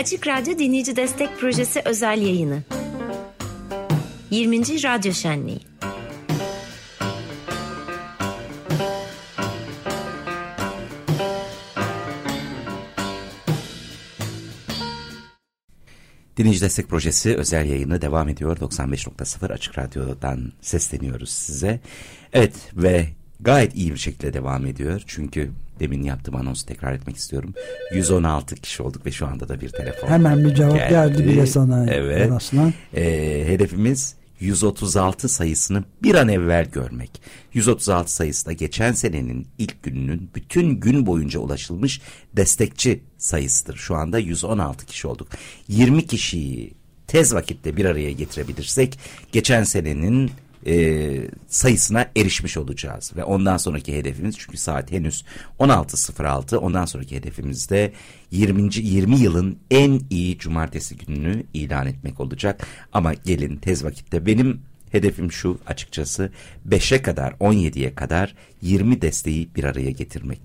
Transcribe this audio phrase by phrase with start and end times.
[0.00, 2.62] Açık Radyo Dinleyici Destek Projesi özel yayını.
[4.30, 4.58] 20.
[4.82, 5.60] Radyo Şenliği.
[16.36, 18.56] Dinleyici Destek Projesi özel yayını devam ediyor.
[18.56, 21.80] 95.0 Açık Radyo'dan sesleniyoruz size.
[22.32, 23.08] Evet ve
[23.40, 25.02] gayet iyi bir şekilde devam ediyor.
[25.06, 27.54] Çünkü demin yaptığım anonsu tekrar etmek istiyorum.
[27.94, 31.46] 116 kişi olduk ve şu anda da bir telefon Hemen bir cevap geldi, geldi bile
[31.46, 31.86] sana.
[31.86, 32.52] Evet.
[32.96, 37.22] E, hedefimiz 136 sayısını bir an evvel görmek.
[37.54, 42.00] 136 sayısı da geçen senenin ilk gününün bütün gün boyunca ulaşılmış
[42.36, 43.76] destekçi sayısıdır.
[43.76, 45.28] Şu anda 116 kişi olduk.
[45.68, 46.74] 20 kişiyi
[47.06, 48.98] tez vakitte bir araya getirebilirsek
[49.32, 50.30] geçen senenin
[50.66, 51.16] e,
[51.48, 53.12] sayısına erişmiş olacağız.
[53.16, 55.24] Ve ondan sonraki hedefimiz çünkü saat henüz
[55.58, 57.92] 16.06 ondan sonraki hedefimiz de
[58.30, 58.76] 20.
[58.76, 62.66] 20 yılın en iyi cumartesi gününü ilan etmek olacak.
[62.92, 66.32] Ama gelin tez vakitte benim hedefim şu açıkçası
[66.68, 70.40] 5'e kadar 17'ye kadar 20 desteği bir araya getirmek.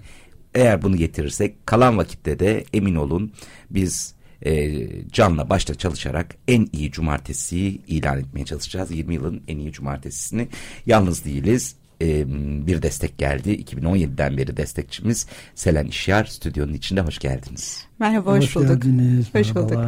[0.56, 3.32] Eğer bunu getirirsek kalan vakitte de emin olun
[3.70, 8.92] biz e, canla başta çalışarak en iyi cumartesiyi ilan etmeye çalışacağız.
[8.92, 10.48] 20 yılın en iyi cumartesisini
[10.86, 11.76] yalnız değiliz.
[12.02, 12.24] E,
[12.68, 13.64] bir destek geldi.
[13.64, 17.86] 2017'den beri destekçimiz Selen İşyar stüdyonun içinde hoş geldiniz.
[18.00, 18.82] Merhaba hoş, hoş bulduk.
[18.82, 19.80] Geldiniz, hoş bulduk.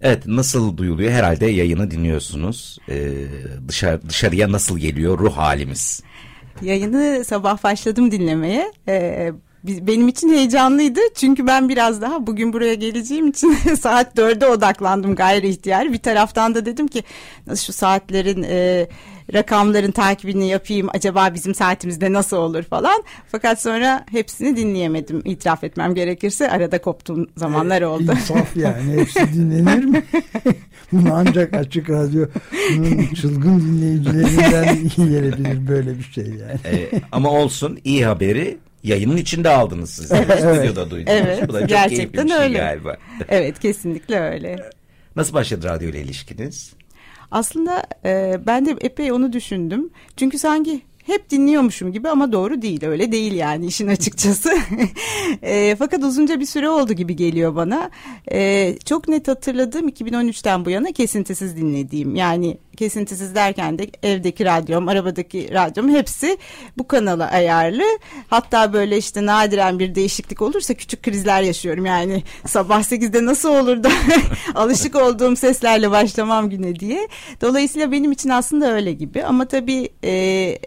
[0.00, 1.10] Evet nasıl duyuluyor?
[1.10, 2.78] Herhalde yayını dinliyorsunuz.
[2.88, 3.12] Ee,
[3.68, 6.02] dışarı, dışarıya nasıl geliyor ruh halimiz?
[6.62, 8.72] Yayını sabah başladım dinlemeye.
[8.88, 9.32] Ee,
[9.64, 11.00] benim için heyecanlıydı.
[11.14, 15.92] Çünkü ben biraz daha bugün buraya geleceğim için saat dörde odaklandım gayri ihtiyar.
[15.92, 17.02] Bir taraftan da dedim ki
[17.46, 18.86] nasıl şu saatlerin e,
[19.34, 20.88] rakamların takibini yapayım.
[20.94, 23.02] Acaba bizim saatimizde nasıl olur falan.
[23.28, 25.22] Fakat sonra hepsini dinleyemedim.
[25.24, 28.12] itiraf etmem gerekirse arada koptuğum zamanlar e, oldu.
[28.12, 30.02] İnsaf yani hepsi dinlenir mi?
[30.92, 32.26] Bunu ancak açık radyo
[33.20, 36.76] çılgın dinleyicilerinden iyi gelebilir böyle bir şey yani.
[36.76, 40.12] E, ama olsun iyi haberi yayının içinde aldınız siz.
[40.12, 40.38] evet.
[40.38, 41.18] Stüdyoda duydunuz.
[41.22, 42.58] Evet, Bu da çok gerçekten bir şey öyle.
[42.58, 42.96] galiba.
[43.28, 44.70] Evet kesinlikle öyle.
[45.16, 46.72] Nasıl başladı radyo ile ilişkiniz?
[47.30, 49.90] Aslında e, ben de epey onu düşündüm.
[50.16, 54.52] Çünkü sanki hep dinliyormuşum gibi ama doğru değil öyle değil yani işin açıkçası.
[55.42, 57.90] e, fakat uzunca bir süre oldu gibi geliyor bana.
[58.32, 64.88] E, çok net hatırladığım 2013'ten bu yana kesintisiz dinlediğim yani kesintisiz derken de evdeki radyom,
[64.88, 66.38] arabadaki radyom hepsi
[66.78, 67.82] bu kanala ayarlı.
[68.28, 71.86] Hatta böyle işte nadiren bir değişiklik olursa küçük krizler yaşıyorum.
[71.86, 73.90] Yani sabah 8'de nasıl olur da
[74.54, 77.08] alışık olduğum seslerle başlamam güne diye.
[77.40, 80.58] Dolayısıyla benim için aslında öyle gibi ama tabii e,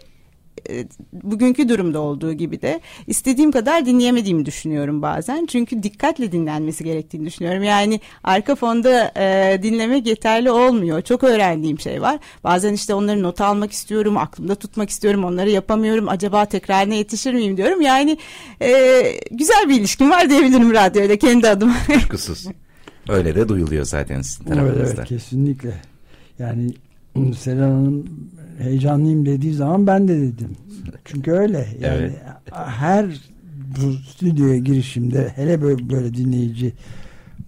[1.12, 5.46] bugünkü durumda olduğu gibi de istediğim kadar dinleyemediğimi düşünüyorum bazen.
[5.46, 7.62] Çünkü dikkatle dinlenmesi gerektiğini düşünüyorum.
[7.62, 11.02] Yani arka fonda e, dinlemek yeterli olmuyor.
[11.02, 12.18] Çok öğrendiğim şey var.
[12.44, 16.08] Bazen işte onları not almak istiyorum, aklımda tutmak istiyorum, onları yapamıyorum.
[16.08, 17.80] Acaba tekrarına yetişir miyim diyorum.
[17.80, 18.18] Yani
[18.62, 21.76] e, güzel bir ilişkim var diyebilirim radyoyla kendi adıma.
[21.86, 22.46] Kuşkusuz.
[23.08, 24.82] Öyle de duyuluyor zaten sizin tarafınızda.
[24.82, 25.74] Evet, evet kesinlikle.
[26.38, 26.74] Yani
[27.38, 28.04] Selen Hanım
[28.58, 30.56] heyecanlıyım dediği zaman ben de dedim.
[31.04, 31.66] Çünkü öyle.
[31.80, 32.12] Yani evet.
[32.52, 33.06] her
[33.76, 36.72] bu stüdyoya girişimde hele böyle, böyle dinleyici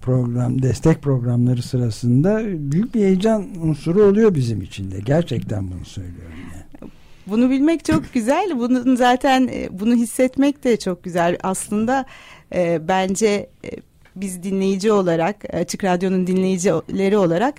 [0.02, 5.00] program, destek programları sırasında büyük bir heyecan unsuru oluyor bizim için de.
[5.00, 6.90] Gerçekten bunu söylüyorum yani.
[7.26, 8.58] Bunu bilmek çok güzel.
[8.58, 11.38] Bunun zaten e, bunu hissetmek de çok güzel.
[11.42, 12.06] Aslında
[12.54, 13.70] e, bence e,
[14.16, 17.54] biz dinleyici olarak, Açık Radyo'nun dinleyicileri olarak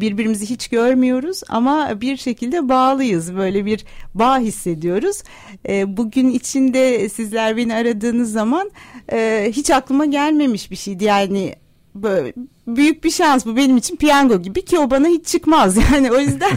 [0.00, 3.36] birbirimizi hiç görmüyoruz ama bir şekilde bağlıyız.
[3.36, 3.84] Böyle bir
[4.14, 5.22] bağ hissediyoruz.
[5.68, 8.70] E, bugün içinde sizler beni aradığınız zaman
[9.12, 11.04] e, hiç aklıma gelmemiş bir şeydi.
[11.04, 11.54] Yani
[12.66, 16.18] büyük bir şans bu benim için piyango gibi ki o bana hiç çıkmaz yani o
[16.18, 16.56] yüzden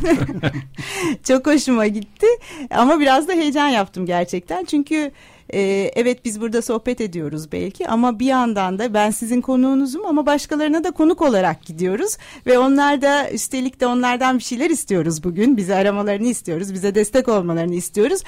[1.23, 2.27] çok hoşuma gitti
[2.69, 5.11] ama biraz da heyecan yaptım gerçekten çünkü
[5.53, 10.25] ee, evet biz burada sohbet ediyoruz belki ama bir yandan da ben sizin konuğunuzum ama
[10.25, 15.57] başkalarına da konuk olarak gidiyoruz ve onlar da üstelik de onlardan bir şeyler istiyoruz bugün.
[15.57, 18.21] Bizi aramalarını istiyoruz, bize destek olmalarını istiyoruz.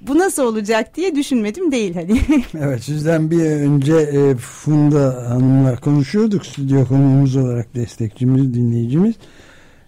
[0.00, 2.20] Bu nasıl olacak diye düşünmedim değil hani.
[2.64, 9.14] evet sizden bir önce e, Funda Hanım'la konuşuyorduk stüdyo konuğumuz olarak destekçimiz, dinleyicimiz.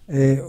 [0.09, 0.39] E,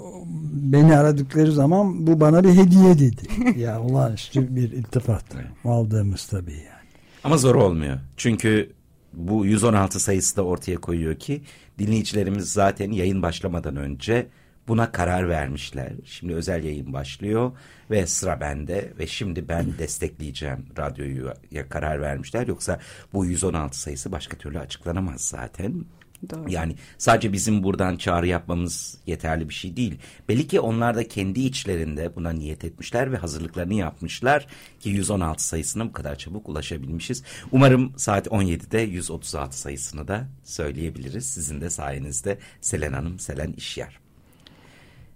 [0.53, 3.23] beni aradıkları zaman bu bana bir hediye dedi.
[3.61, 5.25] ya olağanüstü bir iltifat
[5.65, 6.87] aldığımız tabii yani.
[7.25, 7.99] Ama zor olmuyor.
[8.17, 8.73] Çünkü
[9.13, 11.43] bu 116 sayısı da ortaya koyuyor ki
[11.79, 14.27] dinleyicilerimiz zaten yayın başlamadan önce
[14.69, 15.93] buna karar vermişler.
[16.05, 17.53] Şimdi özel yayın başlıyor
[17.91, 22.47] ve sıra bende ve şimdi ben destekleyeceğim radyoyu ya karar vermişler.
[22.47, 22.81] Yoksa
[23.13, 25.85] bu 116 sayısı başka türlü açıklanamaz zaten.
[26.31, 26.51] Doğru.
[26.51, 29.99] Yani sadece bizim buradan çağrı yapmamız yeterli bir şey değil.
[30.29, 34.47] Belli ki onlar da kendi içlerinde buna niyet etmişler ve hazırlıklarını yapmışlar
[34.81, 37.23] ki 116 sayısına bu kadar çabuk ulaşabilmişiz.
[37.53, 41.27] Umarım saat 17'de 136 sayısını da söyleyebiliriz.
[41.27, 44.07] Sizin de sayenizde Selen Hanım, Selen İşyer.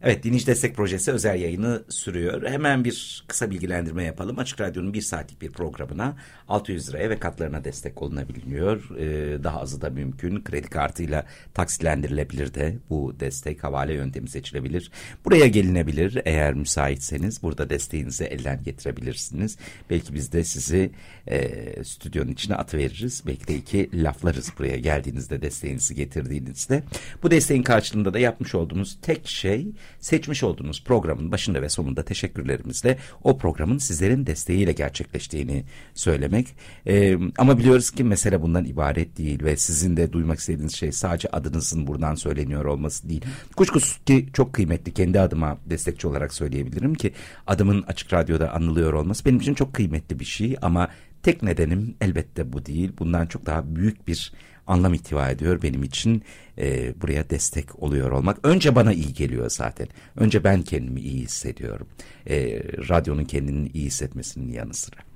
[0.02, 2.42] Evet Dinleyici Destek Projesi özel yayını sürüyor.
[2.48, 4.38] Hemen bir kısa bilgilendirme yapalım.
[4.38, 6.16] Açık Radyo'nun bir saatlik bir programına
[6.50, 8.98] 600 liraya ve katlarına destek olunabiliyor.
[8.98, 10.44] Ee, daha azı da mümkün.
[10.44, 14.90] Kredi kartıyla taksitlendirilebilir de bu destek havale yöntemi seçilebilir.
[15.24, 17.42] Buraya gelinebilir eğer müsaitseniz.
[17.42, 19.58] Burada desteğinizi elden getirebilirsiniz.
[19.90, 20.90] Belki biz de sizi
[21.26, 23.22] e, stüdyonun içine atıveririz.
[23.26, 26.82] Belki de iki laflarız buraya geldiğinizde desteğinizi getirdiğinizde.
[27.22, 29.66] Bu desteğin karşılığında da yapmış olduğumuz tek şey
[30.00, 35.64] seçmiş olduğunuz programın başında ve sonunda teşekkürlerimizle o programın sizlerin desteğiyle gerçekleştiğini
[35.94, 36.39] söylemek.
[36.86, 41.28] Ee, ama biliyoruz ki mesele bundan ibaret değil ve sizin de duymak istediğiniz şey sadece
[41.28, 43.24] adınızın buradan söyleniyor olması değil.
[43.56, 47.12] Kuşkusuz ki çok kıymetli kendi adıma destekçi olarak söyleyebilirim ki
[47.46, 50.88] adımın Açık Radyo'da anılıyor olması benim için çok kıymetli bir şey ama
[51.22, 52.92] tek nedenim elbette bu değil.
[52.98, 54.32] Bundan çok daha büyük bir
[54.66, 56.22] anlam ihtiva ediyor benim için
[56.58, 58.38] e, buraya destek oluyor olmak.
[58.42, 59.88] Önce bana iyi geliyor zaten.
[60.16, 61.86] Önce ben kendimi iyi hissediyorum.
[62.26, 65.09] E, radyonun kendini iyi hissetmesinin yanı sıra.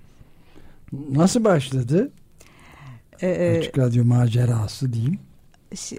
[1.10, 2.12] Nasıl başladı?
[3.22, 5.18] Ee, Açık Radyo macerası diyeyim.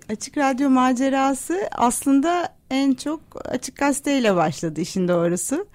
[0.10, 5.66] Açık Radyo macerası aslında en çok Açık Gazete ile başladı işin doğrusu.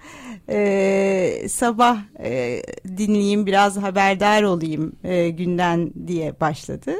[0.49, 2.61] Ee, sabah e,
[2.97, 6.93] dinleyeyim biraz haberdar olayım e, günden diye başladı.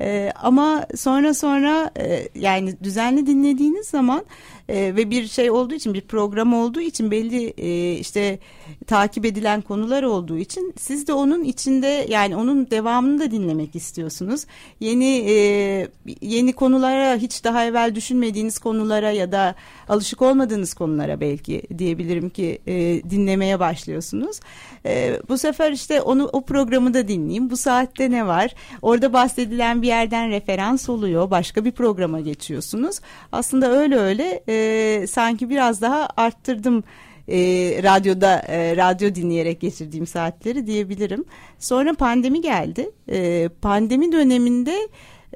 [0.00, 4.24] E, ama sonra sonra e, yani düzenli dinlediğiniz zaman
[4.68, 8.38] e, ve bir şey olduğu için bir program olduğu için belli e, işte
[8.86, 14.46] takip edilen konular olduğu için siz de onun içinde yani onun devamını da dinlemek istiyorsunuz.
[14.80, 15.88] Yeni e,
[16.20, 19.54] yeni konulara hiç daha evvel düşünmediğiniz konulara ya da
[19.88, 22.74] alışık olmadığınız konulara belki diyebilirim ki e,
[23.10, 24.40] dinlemeye başlıyorsunuz.
[24.86, 27.50] E, bu sefer işte onu o programı da dinleyeyim.
[27.50, 28.54] Bu saatte ne var?
[28.82, 31.30] Orada bahsedilen bir yerden referans oluyor.
[31.30, 33.00] Başka bir programa geçiyorsunuz.
[33.32, 36.84] Aslında öyle öyle e, sanki biraz daha arttırdım
[37.28, 37.38] e,
[37.82, 41.24] radyoda e, radyo dinleyerek geçirdiğim saatleri diyebilirim.
[41.58, 42.90] Sonra pandemi geldi.
[43.08, 44.88] E, pandemi döneminde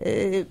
[0.05, 0.44] e,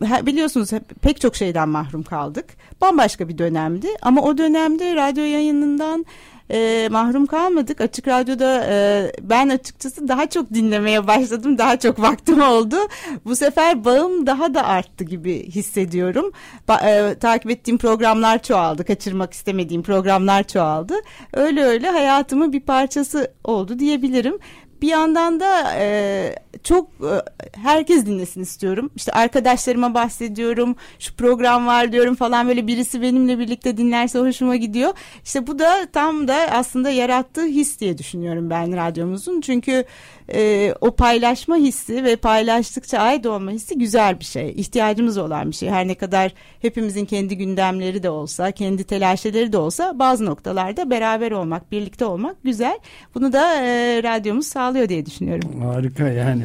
[0.00, 0.70] biliyorsunuz
[1.02, 2.46] pek çok şeyden mahrum kaldık.
[2.80, 6.06] Bambaşka bir dönemdi ama o dönemde radyo yayınından
[6.50, 7.80] e, mahrum kalmadık.
[7.80, 11.58] Açık Radyo'da e, ben açıkçası daha çok dinlemeye başladım.
[11.58, 12.76] Daha çok vaktim oldu.
[13.24, 16.32] Bu sefer bağım daha da arttı gibi hissediyorum.
[16.68, 18.84] Ba, e, takip ettiğim programlar çoğaldı.
[18.84, 20.94] Kaçırmak istemediğim programlar çoğaldı.
[21.32, 24.38] Öyle öyle hayatımın bir parçası oldu diyebilirim
[24.84, 27.22] bir yandan da e, çok e,
[27.62, 28.90] herkes dinlesin istiyorum.
[28.96, 30.76] İşte arkadaşlarıma bahsediyorum.
[30.98, 34.92] Şu program var diyorum falan böyle birisi benimle birlikte dinlerse hoşuma gidiyor.
[35.24, 39.40] İşte bu da tam da aslında yarattığı his diye düşünüyorum ben radyomuzun.
[39.40, 39.84] Çünkü
[40.32, 44.50] e, o paylaşma hissi ve paylaştıkça ait olma hissi güzel bir şey.
[44.56, 45.68] İhtiyacımız olan bir şey.
[45.68, 46.32] Her ne kadar
[46.62, 52.42] hepimizin kendi gündemleri de olsa, kendi telaşeleri de olsa bazı noktalarda beraber olmak, birlikte olmak
[52.44, 52.78] güzel.
[53.14, 55.60] Bunu da e, radyomuz sağlıyor diye düşünüyorum.
[55.60, 56.44] Harika yani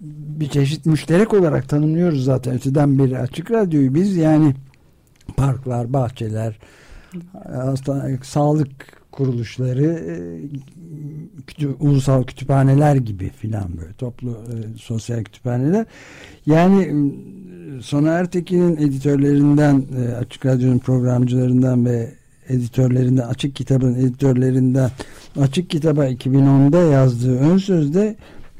[0.00, 4.54] bir çeşit müşterek olarak tanımlıyoruz zaten öteden beri açık radyoyu biz yani
[5.36, 6.58] parklar, bahçeler,
[7.52, 10.16] hastane, sağlık kuruluşları e,
[11.46, 15.86] kütü, ulusal kütüphaneler gibi filan böyle toplu e, sosyal kütüphaneler.
[16.46, 16.92] Yani e,
[17.82, 19.84] Sona Ertekin'in editörlerinden
[20.20, 22.12] Açık Radyo'nun programcılarından ve
[22.48, 24.90] editörlerinden Açık Kitab'ın editörlerinden
[25.40, 28.16] Açık Kitab'a 2010'da yazdığı ön sözde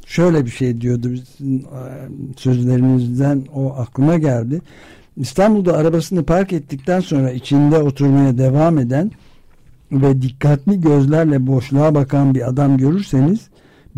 [0.07, 1.83] şöyle bir şey diyordu bizim e,
[2.37, 4.61] sözlerimizden o aklıma geldi
[5.19, 9.11] İstanbul'da arabasını park ettikten sonra içinde oturmaya devam eden
[9.93, 13.49] ve dikkatli gözlerle boşluğa bakan bir adam görürseniz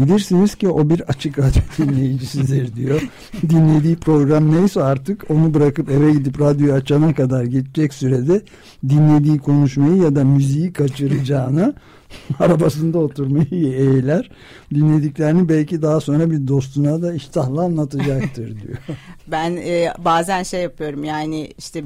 [0.00, 3.02] bilirsiniz ki o bir açık radyo dinleyicisidir diyor.
[3.49, 8.42] Dinlediği program neyse artık onu bırakıp eve gidip radyoyu açana kadar geçecek sürede
[8.88, 11.75] dinlediği konuşmayı ya da müziği kaçıracağına
[12.38, 14.30] arabasında oturmayı eğler.
[14.75, 18.78] Dinlediklerini belki daha sonra bir dostuna da iştahla anlatacaktır diyor.
[19.26, 21.85] Ben e, bazen şey yapıyorum yani işte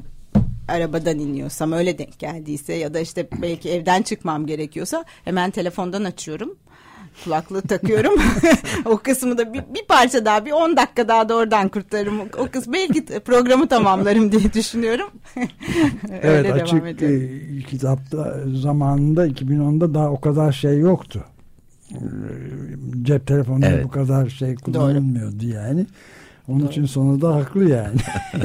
[0.69, 6.57] arabadan iniyorsam öyle denk geldiyse ya da işte belki evden çıkmam gerekiyorsa hemen telefondan açıyorum
[7.25, 8.13] kulaklığı takıyorum.
[8.85, 12.21] o kısmı da bir, bir parça daha bir 10 dakika daha da oradan kurtarırım.
[12.39, 15.11] O kısmı belki programı tamamlarım diye düşünüyorum.
[16.23, 17.31] evet açık e,
[17.71, 21.25] kitapta zamanında 2010'da daha o kadar şey yoktu.
[23.03, 23.85] Cep telefonunda evet.
[23.85, 25.51] bu kadar şey kullanılmıyordu Doğru.
[25.51, 25.87] yani.
[26.49, 27.97] Onun için sonunda haklı yani.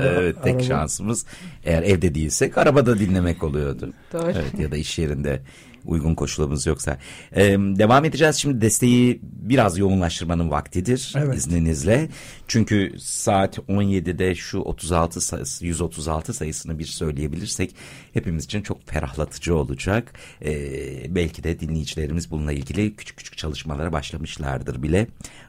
[0.00, 0.62] evet tek Araba.
[0.62, 1.26] şansımız
[1.64, 3.92] eğer evde değilsek arabada dinlemek oluyordu.
[4.12, 4.22] Doğru.
[4.24, 5.40] Evet ya da iş yerinde
[5.84, 6.98] uygun koşulumuz yoksa.
[7.36, 11.36] Ee, devam edeceğiz şimdi desteği biraz yoğunlaştırmanın vaktidir Evet.
[11.36, 12.08] izninizle.
[12.48, 17.74] Çünkü saat 17'de şu 36 sayısı 136 sayısını bir söyleyebilirsek
[18.12, 20.12] hepimiz için çok ferahlatıcı olacak.
[20.44, 25.06] Ee, belki de dinleyicilerimiz bununla ilgili küçük küçük çalışmalara başlamışlardır bile.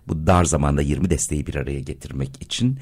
[0.07, 2.79] Bu dar zamanda 20 desteği bir araya getirmek için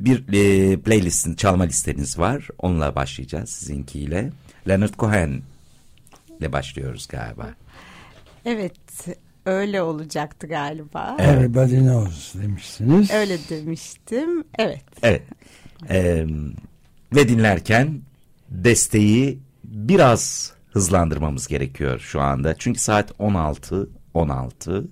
[0.00, 2.48] bir e, playlistin çalma listeniz var.
[2.58, 4.30] Onunla başlayacağız sizinkiyle.
[4.68, 5.42] Leonard Cohen
[6.40, 7.54] ile başlıyoruz galiba.
[8.44, 9.06] Evet
[9.46, 11.16] öyle olacaktı galiba.
[11.18, 13.10] Everybody knows demişsiniz.
[13.10, 14.44] Öyle demiştim.
[14.58, 14.84] Evet.
[15.02, 15.22] Evet.
[15.90, 16.26] Ee,
[17.14, 18.00] ve dinlerken
[18.50, 22.54] desteği biraz hızlandırmamız gerekiyor şu anda.
[22.58, 24.84] Çünkü saat 16 16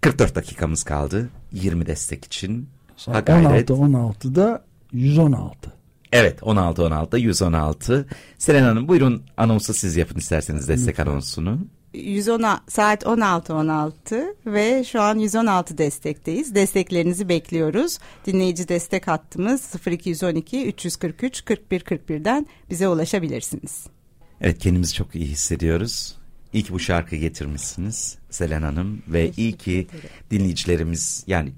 [0.00, 2.68] 44 dakikamız kaldı 20 destek için.
[3.06, 3.70] Ha gayret.
[3.70, 5.72] 16 16'da 116.
[6.14, 8.06] Evet 16 16'da 116.
[8.38, 11.58] Selen Hanım buyurun anonsu siz yapın isterseniz destek anonsunu.
[11.94, 16.54] 110 saat 16.16 ve şu an 116 destekteyiz.
[16.54, 17.98] Desteklerinizi bekliyoruz.
[18.26, 23.86] Dinleyici destek hattımız 0212 343 41 41'den bize ulaşabilirsiniz.
[24.40, 26.16] Evet kendimizi çok iyi hissediyoruz.
[26.52, 29.86] İyi ki bu şarkı getirmişsiniz Selen Hanım ve iyi ki
[30.30, 31.52] dinleyicilerimiz yani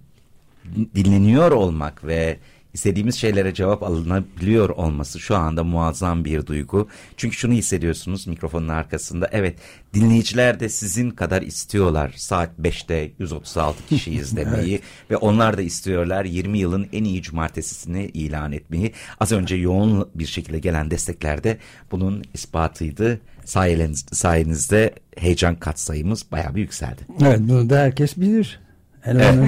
[0.94, 2.38] dinleniyor olmak ve
[2.76, 6.88] istediğimiz şeylere cevap alınabiliyor olması şu anda muazzam bir duygu.
[7.16, 9.28] Çünkü şunu hissediyorsunuz mikrofonun arkasında.
[9.32, 9.58] Evet
[9.94, 14.80] dinleyiciler de sizin kadar istiyorlar saat 5'te 136 kişiyiz demeyi
[15.10, 18.92] ve onlar da istiyorlar 20 yılın en iyi cumartesisini ilan etmeyi.
[19.20, 21.58] Az önce yoğun bir şekilde gelen desteklerde
[21.90, 23.20] bunun ispatıydı.
[23.44, 27.02] Sayeniz, sayenizde heyecan katsayımız bayağı bir yükseldi.
[27.20, 28.65] Evet bunu da herkes bilir.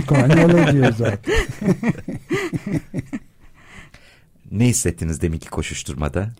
[0.09, 1.35] Cohen öyle diyor zaten.
[4.51, 6.31] Ne hissettiniz deminki koşuşturmada?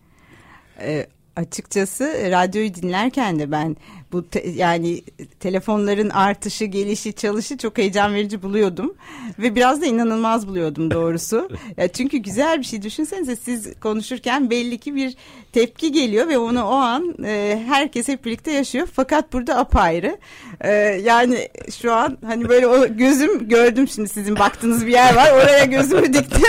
[0.81, 3.77] Ee, açıkçası radyoyu dinlerken de ben
[4.11, 5.01] bu te- yani
[5.39, 8.93] telefonların artışı, gelişi, çalışı çok heyecan verici buluyordum
[9.39, 11.49] ve biraz da inanılmaz buluyordum doğrusu.
[11.77, 15.15] ya çünkü güzel bir şey düşünsenize siz konuşurken belli ki bir
[15.53, 18.87] tepki geliyor ve onu o an e, herkes hep birlikte yaşıyor.
[18.93, 20.17] Fakat burada apayrı.
[20.61, 20.71] E,
[21.03, 21.49] yani
[21.81, 25.31] şu an hani böyle o gözüm gördüm şimdi sizin baktığınız bir yer var.
[25.33, 26.43] Oraya gözümü diktim.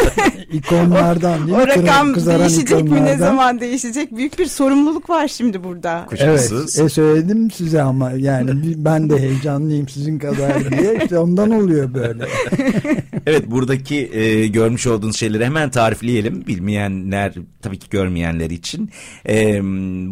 [0.52, 1.62] İkonlardan değil mi?
[1.62, 3.18] o rakam Kızaran değişecek mi ne ikonlardan.
[3.18, 4.16] zaman değişecek?
[4.16, 6.06] Büyük bir sorumluluk var şimdi burada.
[6.18, 6.78] Evet, Kuşkusuz.
[6.78, 12.24] e söyledim size ama yani ben de heyecanlıyım sizin kadar diye işte ondan oluyor böyle.
[13.26, 16.46] Evet buradaki e, görmüş olduğunuz şeyleri hemen tarifleyelim.
[16.46, 18.90] Bilmeyenler tabii ki görmeyenler için.
[19.28, 19.60] E,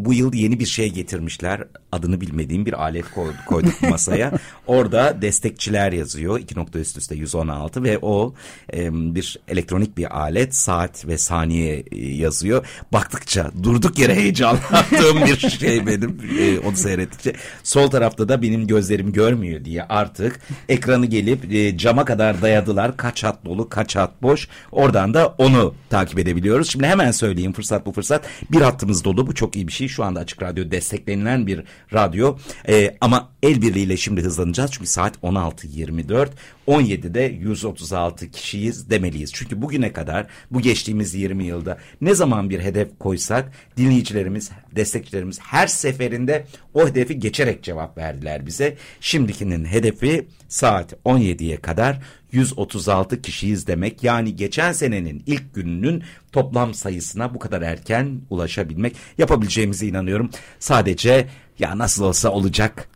[0.04, 1.64] bu yıl yeni bir şey getirmişler.
[1.92, 4.33] Adını bilmediğim bir alet koy- koyduk masaya.
[4.66, 6.38] Orada destekçiler yazıyor.
[6.40, 8.35] İki nokta üst üste 116 ve o
[8.75, 10.54] e, bir elektronik bir alet.
[10.54, 12.66] Saat ve saniye e, yazıyor.
[12.92, 17.27] Baktıkça durduk yere heyecanlandığım bir şey benim e, onu seyrettikçe.
[17.62, 22.97] Sol tarafta da benim gözlerim görmüyor diye artık ekranı gelip e, cama kadar dayadılar.
[22.97, 24.49] Kaç hat dolu kaç hat boş.
[24.73, 26.70] Oradan da onu takip edebiliyoruz.
[26.70, 28.26] Şimdi hemen söyleyeyim fırsat bu fırsat.
[28.52, 29.88] Bir hattımız dolu bu çok iyi bir şey.
[29.88, 32.37] Şu anda Açık Radyo desteklenilen bir radyo.
[32.68, 34.70] E, ama el birliğiyle şimdi hızlanacağız.
[34.70, 36.28] Çünkü saat 16.24.
[36.68, 39.32] 17'de 136 kişiyiz demeliyiz.
[39.35, 45.66] Çünkü bugüne kadar bu geçtiğimiz 20 yılda ne zaman bir hedef koysak dinleyicilerimiz, destekçilerimiz her
[45.66, 46.44] seferinde
[46.75, 48.76] o hedefi geçerek cevap verdiler bize.
[49.00, 52.00] Şimdikinin hedefi saat 17'ye kadar
[52.32, 54.04] 136 kişiyiz demek.
[54.04, 60.30] Yani geçen senenin ilk gününün toplam sayısına bu kadar erken ulaşabilmek yapabileceğimize inanıyorum.
[60.58, 61.26] Sadece
[61.58, 62.88] ya nasıl olsa olacak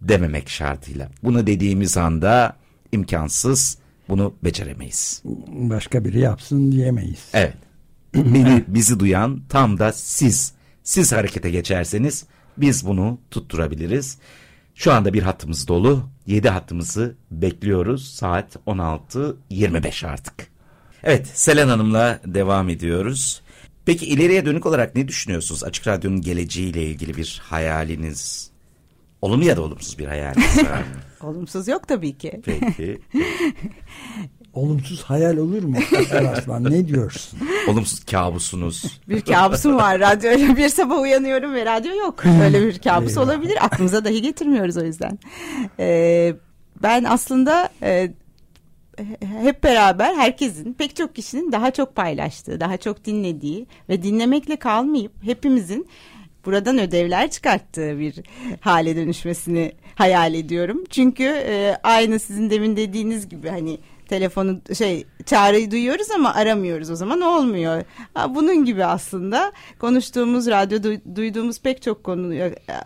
[0.00, 1.08] dememek şartıyla.
[1.22, 2.56] Bunu dediğimiz anda
[2.92, 5.22] imkansız bunu beceremeyiz.
[5.48, 7.28] Başka biri yapsın diyemeyiz.
[7.32, 7.54] Evet.
[8.14, 10.52] Beni, bizi duyan tam da siz.
[10.82, 12.24] Siz harekete geçerseniz
[12.60, 14.18] biz bunu tutturabiliriz.
[14.74, 16.02] Şu anda bir hattımız dolu.
[16.26, 18.14] 7 hattımızı bekliyoruz.
[18.14, 20.34] Saat 16.25 artık.
[21.02, 23.42] Evet Selen Hanım'la devam ediyoruz.
[23.84, 25.64] Peki ileriye dönük olarak ne düşünüyorsunuz?
[25.64, 28.50] Açık Radyo'nun geleceğiyle ilgili bir hayaliniz,
[29.22, 30.84] olumlu ya da olumsuz bir hayaliniz var mı?
[31.28, 32.40] Olumsuz yok tabii ki.
[32.44, 33.00] Peki.
[34.54, 35.76] Olumsuz hayal olur mu?
[36.36, 37.40] Aslan ne diyorsun?
[37.68, 39.00] Olumsuz kabusunuz.
[39.08, 42.24] Bir kabusum var radyoyla bir sabah uyanıyorum ve radyo yok.
[42.40, 43.64] Böyle bir kabus olabilir.
[43.64, 45.18] Aklımıza dahi getirmiyoruz o yüzden.
[45.78, 46.34] Ee,
[46.82, 48.12] ben aslında e,
[49.42, 55.12] hep beraber herkesin pek çok kişinin daha çok paylaştığı, daha çok dinlediği ve dinlemekle kalmayıp
[55.24, 55.88] hepimizin
[56.46, 58.14] buradan ödevler çıkarttığı bir
[58.60, 60.84] hale dönüşmesini hayal ediyorum.
[60.90, 63.78] Çünkü e, aynı sizin demin dediğiniz gibi hani
[64.10, 67.82] telefonu şey çağrıyı duyuyoruz ama aramıyoruz o zaman olmuyor.
[68.14, 70.78] Ha, bunun gibi aslında konuştuğumuz radyo
[71.16, 72.34] duyduğumuz pek çok konu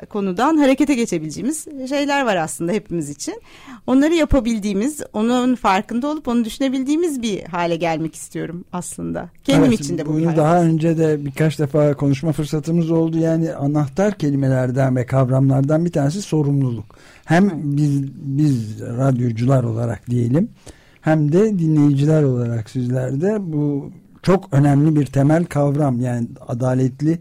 [0.09, 3.43] konudan harekete geçebileceğimiz şeyler var aslında hepimiz için.
[3.87, 9.31] Onları yapabildiğimiz, onun farkında olup onu düşünebildiğimiz bir hale gelmek istiyorum aslında.
[9.45, 10.13] Kendim evet, için de bu.
[10.15, 13.19] Bunu daha önce de birkaç defa konuşma fırsatımız oldu.
[13.19, 16.97] Yani anahtar kelimelerden ve kavramlardan bir tanesi sorumluluk.
[17.25, 20.49] Hem biz biz radyocular olarak diyelim
[21.05, 23.91] hem de dinleyiciler olarak sizlerde bu
[24.23, 27.19] çok önemli bir temel kavram yani adaletli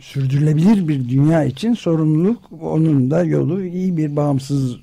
[0.00, 4.76] sürdürülebilir bir dünya için sorumluluk onun da yolu iyi bir bağımsız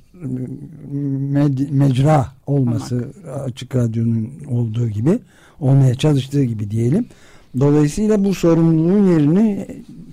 [1.71, 3.41] mecra olması Tamam.
[3.45, 5.19] açık radyonun olduğu gibi
[5.59, 7.05] olmaya çalıştığı gibi diyelim.
[7.59, 9.67] Dolayısıyla bu sorumluluğun yerini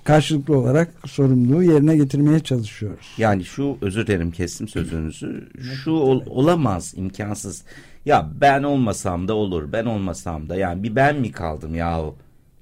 [0.04, 3.06] karşılıklı olarak sorumluluğu yerine getirmeye çalışıyoruz.
[3.18, 5.48] Yani şu özür dilerim kestim sözünüzü.
[5.84, 7.64] Şu ol, olamaz imkansız.
[8.04, 12.16] Ya ben olmasam da olur ben olmasam da yani bir ben mi kaldım yahu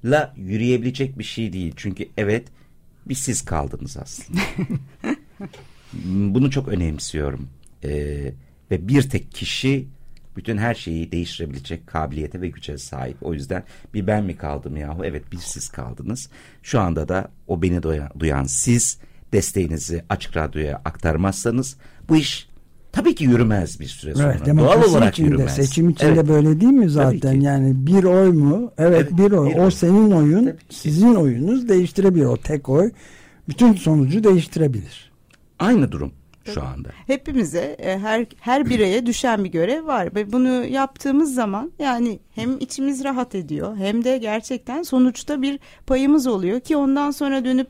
[0.05, 1.73] la yürüyebilecek bir şey değil.
[1.75, 2.47] Çünkü evet
[3.05, 4.39] bir siz kaldınız aslında.
[6.03, 7.49] Bunu çok önemsiyorum.
[7.83, 8.33] Ee,
[8.71, 9.87] ve bir tek kişi
[10.35, 13.17] bütün her şeyi değiştirebilecek kabiliyete ve güce sahip.
[13.21, 13.63] O yüzden
[13.93, 15.05] bir ben mi kaldım yahu?
[15.05, 16.29] Evet bir siz kaldınız.
[16.63, 18.99] Şu anda da o beni duyan, duyan siz
[19.33, 21.77] desteğinizi Açık Radyo'ya aktarmazsanız
[22.09, 22.49] bu iş
[22.91, 24.37] tabii ki yürümez bir süre sonra.
[24.45, 25.55] Evet, Doğal olarak içinde, yürümez.
[25.55, 26.27] Seçim içinde evet.
[26.27, 27.41] böyle değil mi zaten?
[27.41, 28.71] Yani bir oy mu?
[28.77, 29.49] Evet, evet bir oy.
[29.49, 29.71] Bir o oy.
[29.71, 32.25] senin oyun, sizin oyunuz değiştirebilir.
[32.25, 32.91] O tek oy
[33.49, 35.11] bütün sonucu değiştirebilir.
[35.59, 36.11] Aynı durum
[36.53, 36.89] şu anda.
[37.07, 42.57] Hepimize e, her her bireye düşen bir görev var ve bunu yaptığımız zaman yani hem
[42.59, 47.69] içimiz rahat ediyor hem de gerçekten sonuçta bir payımız oluyor ki ondan sonra dönüp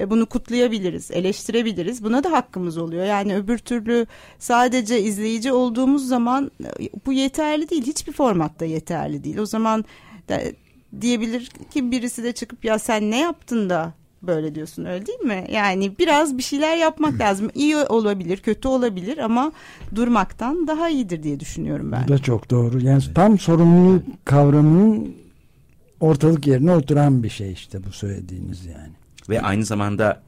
[0.00, 2.04] e, bunu kutlayabiliriz, eleştirebiliriz.
[2.04, 3.04] Buna da hakkımız oluyor.
[3.04, 4.06] Yani öbür türlü
[4.38, 7.86] sadece izleyici olduğumuz zaman e, bu yeterli değil.
[7.86, 9.38] Hiçbir formatta yeterli değil.
[9.38, 9.84] O zaman
[10.28, 10.54] de,
[11.00, 13.92] diyebilir ki birisi de çıkıp ya sen ne yaptın da
[14.26, 15.46] böyle diyorsun öyle değil mi?
[15.52, 17.50] Yani biraz bir şeyler yapmak lazım.
[17.54, 19.52] İyi olabilir, kötü olabilir ama
[19.94, 22.04] durmaktan daha iyidir diye düşünüyorum ben.
[22.04, 22.80] Bu da çok doğru.
[22.80, 25.14] Yani tam sorumluluk kavramının
[26.00, 28.92] ortalık yerine oturan bir şey işte bu söylediğiniz yani.
[29.28, 30.22] Ve aynı zamanda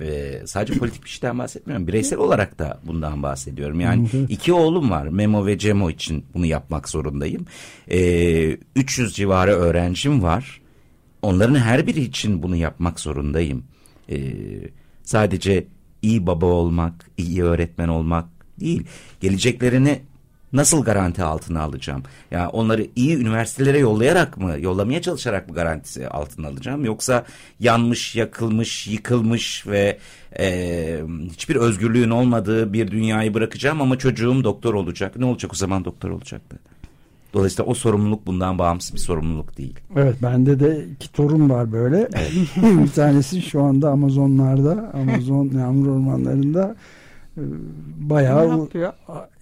[0.00, 1.86] e, sadece politik bir şeyden bahsetmiyorum.
[1.86, 3.80] Bireysel olarak da bundan bahsediyorum.
[3.80, 5.06] Yani iki oğlum var.
[5.06, 7.46] Memo ve Cemo için bunu yapmak zorundayım.
[7.90, 10.61] E, 300 civarı öğrencim var.
[11.22, 13.64] Onların her biri için bunu yapmak zorundayım.
[14.10, 14.32] Ee,
[15.02, 15.66] sadece
[16.02, 18.28] iyi baba olmak, iyi öğretmen olmak
[18.60, 18.86] değil.
[19.20, 20.02] Geleceklerini
[20.52, 22.02] nasıl garanti altına alacağım?
[22.30, 26.84] Ya yani onları iyi üniversitelere yollayarak mı, yollamaya çalışarak mı garantisi altına alacağım?
[26.84, 27.24] Yoksa
[27.60, 29.98] yanmış, yakılmış, yıkılmış ve
[30.38, 35.16] e, hiçbir özgürlüğün olmadığı bir dünyayı bırakacağım ama çocuğum doktor olacak.
[35.16, 36.58] Ne olacak o zaman doktor olacaktı?
[37.34, 39.80] Dolayısıyla o sorumluluk bundan bağımsız bir sorumluluk değil.
[39.96, 42.08] Evet bende de iki torun var böyle.
[42.14, 42.32] Evet.
[42.84, 46.76] bir tanesi şu anda Amazonlarda, Amazon yağmur ormanlarında
[47.36, 47.42] e,
[48.00, 48.68] bayağı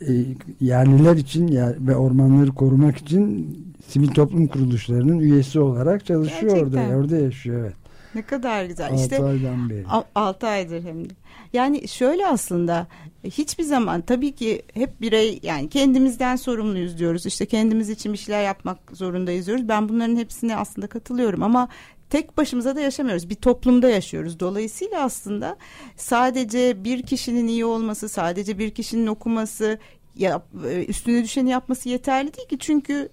[0.08, 0.12] e,
[0.60, 3.48] yerliler için ve ormanları korumak için
[3.88, 6.88] sivil toplum kuruluşlarının üyesi olarak çalışıyor Gerçekten.
[6.88, 6.96] orada.
[6.96, 7.74] Orada yaşıyor evet.
[8.14, 8.92] Ne kadar güzel.
[8.92, 9.84] 6 işte, aydan beri.
[10.14, 11.14] 6 aydır hem de.
[11.52, 12.86] Yani şöyle aslında
[13.24, 17.26] hiçbir zaman tabii ki hep birey yani kendimizden sorumluyuz diyoruz.
[17.26, 19.68] İşte kendimiz için bir şeyler yapmak zorundayız diyoruz.
[19.68, 21.68] Ben bunların hepsine aslında katılıyorum ama
[22.10, 23.30] tek başımıza da yaşamıyoruz.
[23.30, 24.40] Bir toplumda yaşıyoruz.
[24.40, 25.56] Dolayısıyla aslında
[25.96, 29.78] sadece bir kişinin iyi olması, sadece bir kişinin okuması,
[30.16, 32.58] ya, e, üstüne düşeni yapması yeterli değil ki.
[32.58, 33.08] Çünkü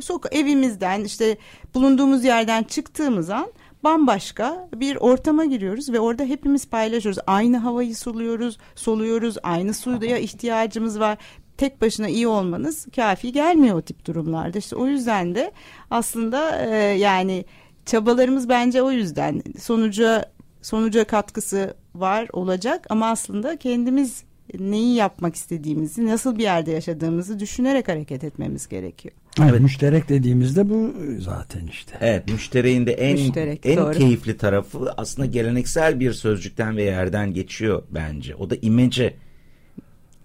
[0.00, 1.36] sok evimizden işte
[1.74, 3.52] bulunduğumuz yerden çıktığımız an
[3.84, 7.20] bambaşka bir ortama giriyoruz ve orada hepimiz paylaşıyoruz.
[7.26, 11.18] Aynı havayı soluyoruz, soluyoruz, aynı suya ihtiyacımız var
[11.58, 14.58] tek başına iyi olmanız kafi gelmiyor o tip durumlarda.
[14.58, 15.52] İşte o yüzden de
[15.90, 17.44] aslında e, yani
[17.86, 24.24] çabalarımız bence o yüzden sonuca sonuca katkısı var olacak ama aslında kendimiz
[24.58, 29.14] neyi yapmak istediğimizi, nasıl bir yerde yaşadığımızı düşünerek hareket etmemiz gerekiyor.
[29.42, 29.60] Evet.
[29.60, 31.98] Müşterek dediğimizde bu zaten işte.
[32.00, 33.92] Evet müştereğin de en, Müşterek, en doğru.
[33.92, 38.34] keyifli tarafı aslında geleneksel bir sözcükten ve yerden geçiyor bence.
[38.34, 39.14] O da imece.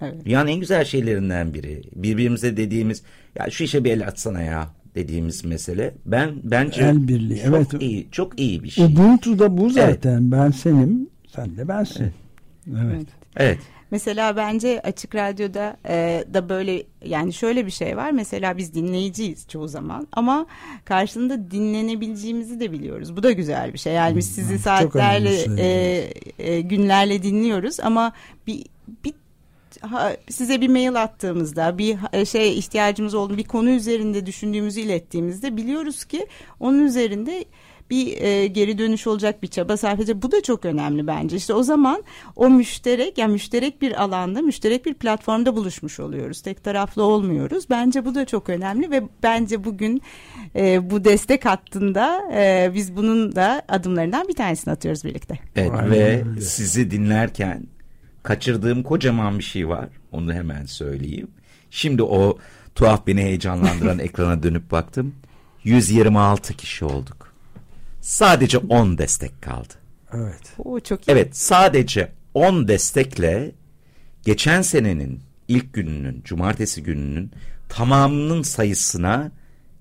[0.01, 0.25] Evet.
[0.25, 1.81] Dünyanın en güzel şeylerinden biri.
[1.95, 3.03] Birbirimize dediğimiz
[3.39, 5.93] ya şu işe bir el atsana ya dediğimiz mesele.
[6.05, 7.43] Ben bence el birliği.
[7.43, 7.81] Çok evet.
[7.81, 8.85] iyi, çok iyi bir şey.
[8.85, 10.11] Ubuntu da bu zaten.
[10.11, 10.31] Evet.
[10.31, 12.03] Ben senim, sen de bensin.
[12.03, 12.85] Evet.
[12.85, 13.07] Evet.
[13.37, 13.59] evet.
[13.93, 18.11] Mesela bence açık radyoda e, da böyle yani şöyle bir şey var.
[18.11, 20.45] Mesela biz dinleyiciyiz çoğu zaman ama
[20.85, 23.17] karşılığında dinlenebileceğimizi de biliyoruz.
[23.17, 23.93] Bu da güzel bir şey.
[23.93, 28.13] Yani biz sizi saatlerle e, e, günlerle dinliyoruz ama
[28.47, 28.65] bir,
[29.05, 29.13] bir
[30.29, 36.05] size bir mail attığımızda bir e, şey ihtiyacımız olduğu bir konu üzerinde düşündüğümüzü ilettiğimizde biliyoruz
[36.05, 36.27] ki
[36.59, 37.45] onun üzerinde
[37.93, 40.21] bir e, geri dönüş olacak bir çaba sarf edecek.
[40.21, 41.35] Bu da çok önemli bence.
[41.35, 42.03] İşte o zaman
[42.35, 46.41] o müşterek yani müşterek bir alanda, müşterek bir platformda buluşmuş oluyoruz.
[46.41, 47.69] Tek taraflı olmuyoruz.
[47.69, 50.01] Bence bu da çok önemli ve bence bugün
[50.55, 55.39] e, bu destek hattında e, biz bunun da adımlarından bir tanesini atıyoruz birlikte.
[55.55, 57.63] Evet Aynen ve sizi dinlerken
[58.23, 59.89] kaçırdığım kocaman bir şey var.
[60.11, 61.27] Onu hemen söyleyeyim.
[61.69, 62.37] Şimdi o
[62.75, 65.15] tuhaf beni heyecanlandıran ekrana dönüp baktım.
[65.63, 67.22] 126 kişi olduk.
[68.03, 69.73] Sadece 10 destek kaldı.
[70.13, 70.53] Evet.
[70.59, 71.11] Oo, çok iyi.
[71.11, 73.51] Evet sadece 10 destekle
[74.25, 77.31] geçen senenin ilk gününün cumartesi gününün
[77.69, 79.31] tamamının sayısına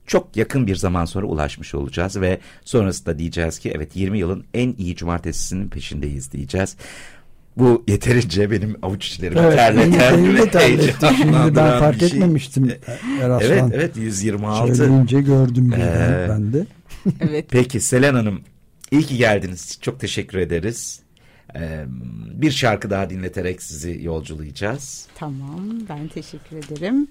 [0.06, 4.74] çok yakın bir zaman sonra ulaşmış olacağız ve sonrasında diyeceğiz ki evet 20 yılın en
[4.78, 6.76] iyi cumartesisinin peşindeyiz diyeceğiz.
[7.56, 12.08] Bu yeterince benim avuç içlerimi evet, terleten ve Şimdi ben fark şey.
[12.08, 12.72] etmemiştim
[13.20, 13.50] Eraslan.
[13.50, 14.74] Evet evet 126.
[14.74, 16.66] Söyleyince gördüm ee, ben de.
[17.20, 17.46] evet.
[17.50, 18.40] Peki Selen Hanım
[18.90, 19.78] iyi ki geldiniz.
[19.80, 21.00] Çok teşekkür ederiz.
[21.56, 21.84] Ee,
[22.34, 25.06] bir şarkı daha dinleterek sizi yolculayacağız.
[25.14, 27.08] Tamam ben teşekkür ederim.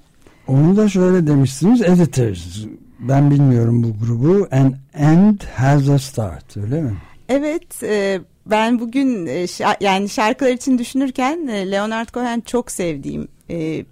[0.47, 2.65] Onu da şöyle demişsiniz Editors.
[2.99, 4.47] Ben bilmiyorum bu grubu.
[4.51, 6.97] An end has a start öyle mi?
[7.29, 9.45] Evet e, ben bugün e,
[9.81, 13.85] yani şarkılar için düşünürken e, Leonard Cohen çok sevdiğim e,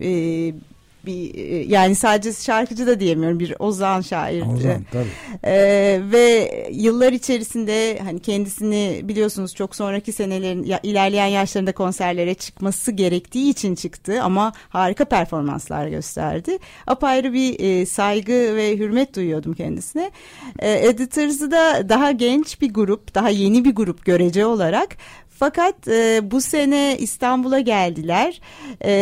[0.00, 0.52] e,
[1.06, 4.42] bir e, yani sadece şarkıcı da diyemiyorum bir ozan şair.
[4.42, 5.06] Ozan tabii.
[5.44, 12.92] Ee, ve yıllar içerisinde hani kendisini biliyorsunuz çok sonraki senelerin ya, ilerleyen yaşlarında konserlere çıkması
[12.92, 16.58] gerektiği için çıktı ama harika performanslar gösterdi.
[16.86, 20.10] Apayrı bir e, saygı ve hürmet duyuyordum kendisine.
[20.58, 24.96] E, Editors'ı da daha genç bir grup, daha yeni bir grup görece olarak
[25.38, 28.40] fakat e, bu sene İstanbul'a geldiler
[28.80, 28.92] e,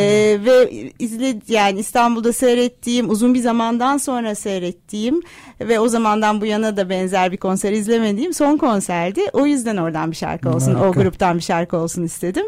[0.44, 5.22] ve izled yani İstanbul'da seyrettiğim uzun bir zamandan sonra seyrettiğim
[5.60, 9.20] ve o zamandan bu yana da benzer bir konser izlemediğim son konserdi.
[9.32, 10.88] O yüzden oradan bir şarkı olsun, Harika.
[10.88, 12.46] o gruptan bir şarkı olsun istedim.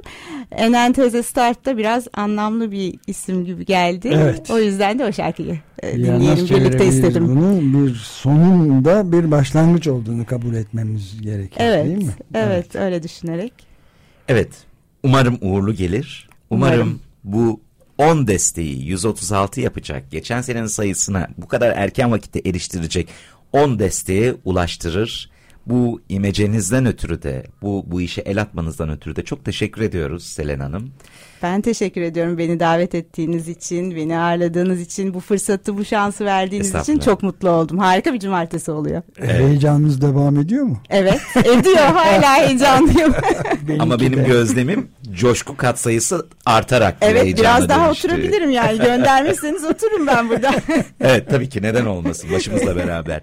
[0.50, 4.10] Enen Teze Start'ta biraz anlamlı bir isim gibi geldi.
[4.14, 4.50] Evet.
[4.50, 7.28] O yüzden de o şarkıyı e, dinleyelim birlikte istedim.
[7.28, 12.12] Bunu bir sonunda bir başlangıç olduğunu kabul etmemiz gerekiyor evet, değil mi?
[12.34, 13.75] Evet, evet öyle düşünerek.
[14.28, 14.48] Evet.
[15.02, 16.28] Umarım uğurlu gelir.
[16.50, 17.60] Umarım, umarım bu
[17.98, 20.10] 10 desteği 136 yapacak.
[20.10, 23.08] Geçen senenin sayısına bu kadar erken vakitte eriştirecek
[23.52, 25.30] 10 desteğe ulaştırır.
[25.66, 30.60] Bu imecenizden ötürü de bu bu işe el atmanızdan ötürü de çok teşekkür ediyoruz Selen
[30.60, 30.90] Hanım.
[31.42, 36.74] Ben teşekkür ediyorum beni davet ettiğiniz için, beni ağırladığınız için, bu fırsatı, bu şansı verdiğiniz
[36.74, 37.78] için çok mutlu oldum.
[37.78, 39.02] Harika bir cumartesi oluyor.
[39.18, 39.40] Evet.
[39.40, 40.78] Heyecanınız devam ediyor mu?
[40.90, 41.76] Evet, ediyor.
[41.76, 43.14] Hala heyecanlıyım.
[43.78, 44.22] Ama benim de.
[44.22, 48.08] gözlemim coşku katsayısı artarak Evet, biraz daha dönüştü.
[48.08, 48.78] oturabilirim yani.
[48.78, 50.54] Göndermişseniz otururum ben burada.
[51.00, 53.20] evet, tabii ki neden olmasın başımızla beraber.